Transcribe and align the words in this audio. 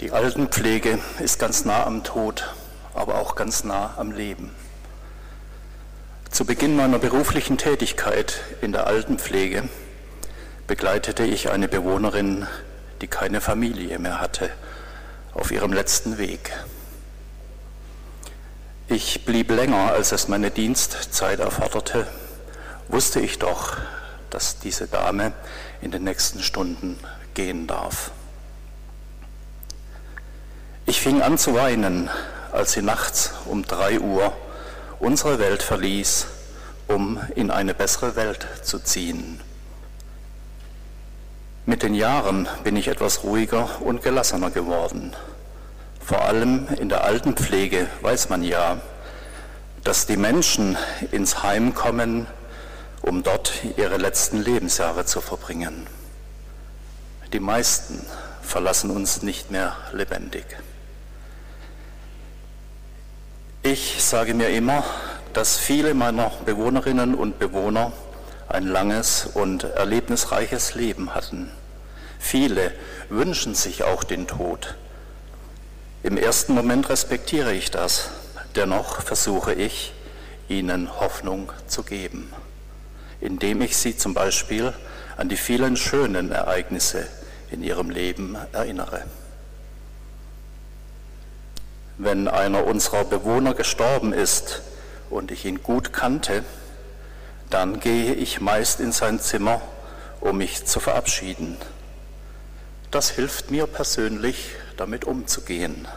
Die 0.00 0.10
Altenpflege 0.10 0.98
ist 1.20 1.38
ganz 1.38 1.64
nah 1.64 1.86
am 1.86 2.04
Tod, 2.04 2.52
aber 2.92 3.14
auch 3.14 3.34
ganz 3.34 3.64
nah 3.64 3.94
am 3.96 4.12
Leben. 4.12 4.54
Zu 6.30 6.44
Beginn 6.44 6.76
meiner 6.76 6.98
beruflichen 6.98 7.56
Tätigkeit 7.56 8.42
in 8.60 8.72
der 8.72 8.86
Altenpflege 8.86 9.70
begleitete 10.66 11.24
ich 11.24 11.48
eine 11.48 11.66
Bewohnerin, 11.66 12.46
die 13.00 13.06
keine 13.06 13.40
Familie 13.40 13.98
mehr 13.98 14.20
hatte, 14.20 14.50
auf 15.32 15.50
ihrem 15.50 15.72
letzten 15.72 16.18
Weg. 16.18 16.52
Ich 18.88 19.24
blieb 19.24 19.50
länger, 19.50 19.92
als 19.92 20.12
es 20.12 20.28
meine 20.28 20.50
Dienstzeit 20.50 21.40
erforderte, 21.40 22.06
wusste 22.88 23.20
ich 23.20 23.38
doch, 23.38 23.78
dass 24.28 24.58
diese 24.58 24.88
Dame 24.88 25.32
in 25.80 25.90
den 25.90 26.04
nächsten 26.04 26.42
Stunden 26.42 26.98
gehen 27.32 27.66
darf. 27.66 28.10
Fing 31.06 31.22
an 31.22 31.38
zu 31.38 31.54
weinen, 31.54 32.10
als 32.50 32.72
sie 32.72 32.82
nachts 32.82 33.30
um 33.44 33.64
drei 33.64 34.00
Uhr 34.00 34.32
unsere 34.98 35.38
Welt 35.38 35.62
verließ, 35.62 36.26
um 36.88 37.20
in 37.36 37.52
eine 37.52 37.74
bessere 37.74 38.16
Welt 38.16 38.44
zu 38.64 38.80
ziehen. 38.80 39.38
Mit 41.64 41.84
den 41.84 41.94
Jahren 41.94 42.48
bin 42.64 42.74
ich 42.74 42.88
etwas 42.88 43.22
ruhiger 43.22 43.80
und 43.82 44.02
gelassener 44.02 44.50
geworden. 44.50 45.14
Vor 46.04 46.22
allem 46.22 46.66
in 46.76 46.88
der 46.88 47.04
Altenpflege 47.04 47.86
weiß 48.00 48.28
man 48.28 48.42
ja, 48.42 48.80
dass 49.84 50.06
die 50.06 50.16
Menschen 50.16 50.76
ins 51.12 51.40
Heim 51.44 51.72
kommen, 51.72 52.26
um 53.02 53.22
dort 53.22 53.52
ihre 53.76 53.98
letzten 53.98 54.42
Lebensjahre 54.42 55.04
zu 55.04 55.20
verbringen. 55.20 55.86
Die 57.32 57.38
meisten 57.38 58.04
verlassen 58.42 58.90
uns 58.90 59.22
nicht 59.22 59.52
mehr 59.52 59.76
lebendig. 59.92 60.46
Ich 63.68 63.96
sage 64.00 64.32
mir 64.32 64.50
immer, 64.50 64.84
dass 65.32 65.56
viele 65.58 65.92
meiner 65.92 66.30
Bewohnerinnen 66.44 67.16
und 67.16 67.40
Bewohner 67.40 67.92
ein 68.48 68.64
langes 68.64 69.26
und 69.34 69.64
erlebnisreiches 69.64 70.76
Leben 70.76 71.16
hatten. 71.16 71.50
Viele 72.20 72.70
wünschen 73.08 73.56
sich 73.56 73.82
auch 73.82 74.04
den 74.04 74.28
Tod. 74.28 74.76
Im 76.04 76.16
ersten 76.16 76.54
Moment 76.54 76.88
respektiere 76.90 77.54
ich 77.54 77.72
das, 77.72 78.10
dennoch 78.54 79.02
versuche 79.02 79.52
ich, 79.52 79.92
ihnen 80.48 81.00
Hoffnung 81.00 81.50
zu 81.66 81.82
geben, 81.82 82.32
indem 83.20 83.62
ich 83.62 83.76
sie 83.76 83.96
zum 83.96 84.14
Beispiel 84.14 84.74
an 85.16 85.28
die 85.28 85.36
vielen 85.36 85.76
schönen 85.76 86.30
Ereignisse 86.30 87.08
in 87.50 87.64
ihrem 87.64 87.90
Leben 87.90 88.36
erinnere. 88.52 89.02
Wenn 91.98 92.28
einer 92.28 92.66
unserer 92.66 93.04
Bewohner 93.04 93.54
gestorben 93.54 94.12
ist 94.12 94.60
und 95.08 95.30
ich 95.30 95.46
ihn 95.46 95.62
gut 95.62 95.94
kannte, 95.94 96.44
dann 97.48 97.80
gehe 97.80 98.12
ich 98.12 98.40
meist 98.40 98.80
in 98.80 98.92
sein 98.92 99.18
Zimmer, 99.18 99.62
um 100.20 100.36
mich 100.36 100.66
zu 100.66 100.78
verabschieden. 100.78 101.56
Das 102.90 103.10
hilft 103.10 103.50
mir 103.50 103.66
persönlich, 103.66 104.50
damit 104.76 105.06
umzugehen. 105.06 105.88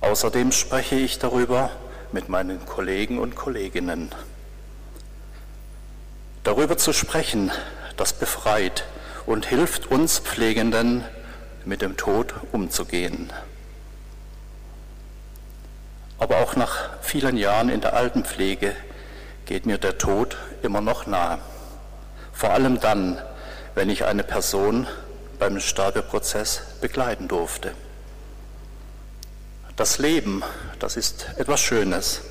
Außerdem 0.00 0.52
spreche 0.52 0.94
ich 0.94 1.18
darüber 1.18 1.70
mit 2.12 2.28
meinen 2.28 2.64
Kollegen 2.64 3.18
und 3.18 3.34
Kolleginnen. 3.34 4.10
Darüber 6.44 6.76
zu 6.78 6.92
sprechen, 6.92 7.50
das 7.96 8.12
befreit 8.12 8.84
und 9.26 9.46
hilft 9.46 9.90
uns 9.90 10.20
Pflegenden, 10.20 11.04
mit 11.64 11.82
dem 11.82 11.96
Tod 11.96 12.32
umzugehen. 12.52 13.30
Aber 16.18 16.38
auch 16.38 16.56
nach 16.56 16.90
vielen 17.00 17.36
Jahren 17.36 17.68
in 17.68 17.80
der 17.80 17.94
Altenpflege 17.94 18.74
geht 19.46 19.66
mir 19.66 19.78
der 19.78 19.98
Tod 19.98 20.36
immer 20.62 20.80
noch 20.80 21.06
nahe. 21.06 21.38
Vor 22.32 22.50
allem 22.50 22.80
dann, 22.80 23.20
wenn 23.74 23.88
ich 23.88 24.04
eine 24.04 24.24
Person 24.24 24.86
beim 25.38 25.60
Sterbeprozess 25.60 26.62
begleiten 26.80 27.28
durfte. 27.28 27.72
Das 29.76 29.98
Leben, 29.98 30.42
das 30.80 30.96
ist 30.96 31.28
etwas 31.36 31.60
Schönes. 31.60 32.22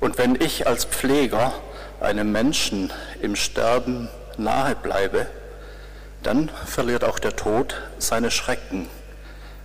Und 0.00 0.18
wenn 0.18 0.38
ich 0.40 0.66
als 0.66 0.84
Pfleger 0.84 1.54
einem 2.00 2.30
Menschen 2.30 2.92
im 3.22 3.36
Sterben 3.36 4.08
nahe 4.36 4.76
bleibe, 4.76 5.26
dann 6.22 6.50
verliert 6.66 7.04
auch 7.04 7.18
der 7.18 7.36
Tod 7.36 7.80
seine 7.98 8.30
Schrecken, 8.30 8.88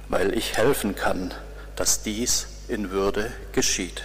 weil 0.08 0.34
ich 0.38 0.58
helfen 0.58 0.96
kann, 0.96 1.34
dass 1.76 2.04
dies 2.04 2.48
in 2.70 2.92
Würde 2.92 3.32
geschieht. 3.52 4.04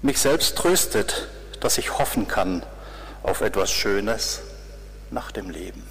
Mich 0.00 0.18
selbst 0.18 0.56
tröstet, 0.56 1.28
dass 1.60 1.78
ich 1.78 1.98
hoffen 1.98 2.26
kann 2.26 2.64
auf 3.22 3.40
etwas 3.40 3.70
Schönes 3.70 4.40
nach 5.10 5.30
dem 5.30 5.50
Leben. 5.50 5.86